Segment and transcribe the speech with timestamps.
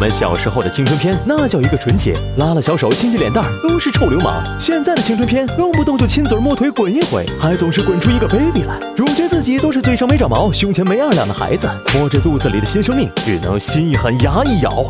[0.00, 4.42] 我们小时候的青春片，那叫一个纯洁，拉拉小手，亲亲脸蛋儿，都是臭流氓。
[4.58, 8.80] 现在的青春片，动不动就亲嘴摸腿滚一回，还总是滚出一个 baby 来。
[8.96, 14.82] 主角自己都是嘴上没长毛，胸前没二两的孩子，摸着肚子里的新生命，只能心一狠，牙一咬，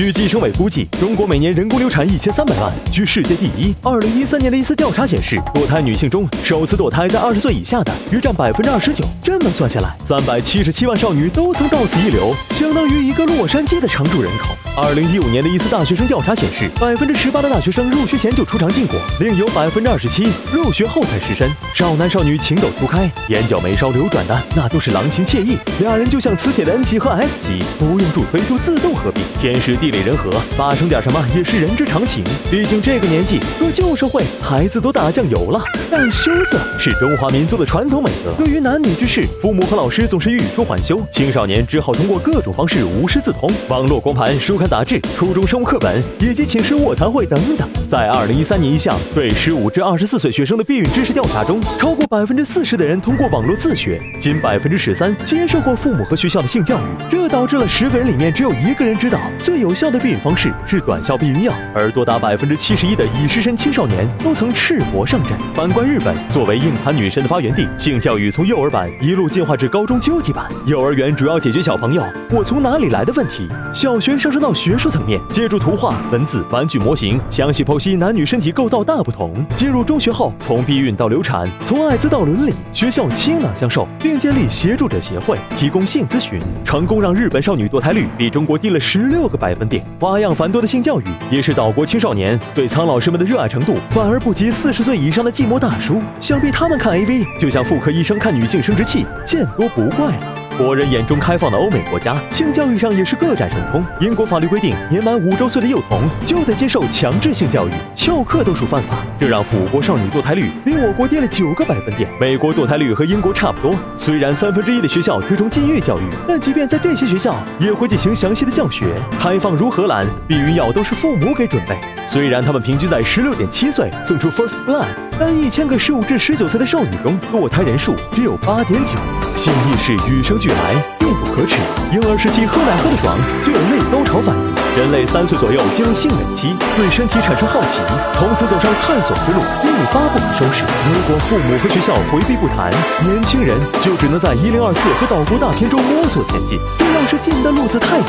[0.00, 3.74] 据计生委估计，中国每年人工流产一千三百万，居世界第一。
[3.82, 9.04] 二零一三年的一次调查显示，堕胎女性中，首次堕胎在二十岁以下的约占百分之二十九。
[9.22, 14.56] 这么算下来，三百七十七万少女都曾到此一流，相当于一个洛杉矶的常住人口。
[14.76, 21.50] 二零一五年的一次大学生调查显示，百分之十八的大学生入学前就出尝禁果，另有百分之二十七入学后才失身。
[21.74, 29.22] 少男少女情窦初开，眼角眉梢流转的那都是郎情妾意，俩人就像磁铁的 N 极和 S 极，不用助推就自动合并。
[29.40, 32.22] 天时地利人和，发生点什么也是人之常情。
[32.50, 35.60] 毕竟这个年纪和旧社会，孩子都打酱油了。
[35.90, 47.66] 但羞涩是中华民族的传统美德，对于男女之事，父母和老师总是欲说还休，青少年只好通过各种方式无师自通，网络光盘、书刊杂志、初中生物课本以及寝室卧谈会等等。
[47.90, 56.82] 在二零一三年一项对十五至二十四岁学生的避孕知识调查中，超过百分之四十的人通过网络自学，仅百分之十三接受过父母和学校的性教育。
[57.08, 65.32] 这导致了十个人里面只有一个人知道最有效的避孕方式是短效避孕药，而多达百分之七十一的已失身青少年都曾赤膊上阵。
[65.54, 70.44] 反观日本，作为硬盘女神的发源地，性教育从幼儿版一路进化至高中究极版。
[70.66, 79.34] 幼儿园主要解决小朋友“我从哪里来的”问题，小学上升到学术层面，借助图画、文字、玩具模型，详细剖析男女身体构造大不同。
[79.56, 89.84] 进入中学后，从避孕到流产，从艾滋到伦理，学校倾囊相授，并建立协助者协会，提供性咨询，成功让日本少女堕胎率比中国低了十六个百分点。
[89.98, 96.00] 花样繁多的性教育，也是岛国青少年对苍老师们的热爱程度，反而不及四十岁以上的寂寞大叔。
[96.18, 100.39] 想必他们看 AV，就像妇科医生看女性生殖器，见多不怪了。
[100.62, 103.82] 国人眼中开放的欧美国家，性教育上也是各展神通。
[103.98, 108.98] 英国法律规定，年满五周岁的幼童就得接受强制性教育，翘课都属犯法。
[109.18, 112.10] 这让腐国少女堕胎率比我国低了九个百分点。
[112.20, 113.74] 美国堕胎率和英国差不多。
[113.96, 118.94] 虽然三分之一的学校推崇禁欲教育，但即便在这些学校，也会进行详细的教学。
[119.18, 121.74] 开放如荷兰，避孕药都是父母给准备。
[122.06, 124.84] 虽然他们平均在十六点七岁送出 first blood，
[125.20, 128.96] 但一千个十五至十九岁的少女中，堕胎人数只有八点九。
[129.36, 131.58] 性意识与生俱来，并不可耻。
[131.92, 133.14] 婴儿时期喝奶喝的爽，
[133.44, 134.80] 就有内高潮反应。
[134.80, 137.80] 人类三岁左右进入性冷期，对身体产生好奇，
[138.14, 140.64] 从此走上探索之路，一发不可收拾。
[140.88, 142.72] 如果父母和学校回避不谈，
[143.04, 146.58] 年轻人就只能在一零二四和岛国大片中摸索前进。
[146.78, 148.04] 这要是进的路子太野，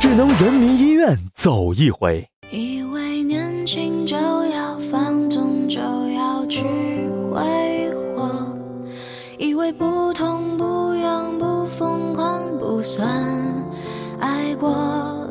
[0.00, 2.26] 只能人民医院走一回。
[9.46, 13.08] 以为不痛不痒不疯狂不算
[14.18, 14.74] 爱过，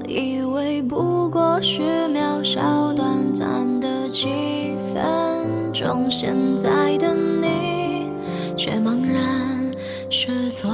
[0.07, 8.09] 以为不过是渺小短暂的几分钟，现在的你
[8.55, 9.69] 却茫然
[10.09, 10.71] 失措。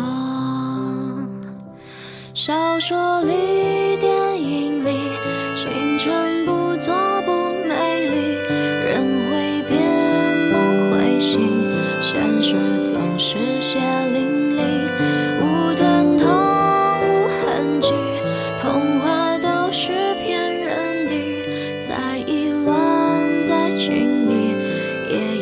[2.35, 3.33] 小说里、
[25.11, 25.40] yeah.